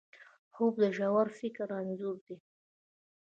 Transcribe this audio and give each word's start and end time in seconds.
خوب 0.53 0.73
د 0.83 0.85
ژور 0.97 1.27
فکر 1.39 1.69
انځور 1.79 2.17
دی 2.25 2.37